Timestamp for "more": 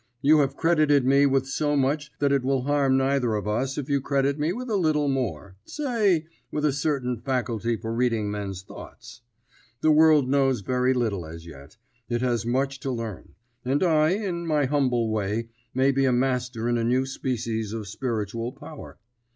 5.07-5.57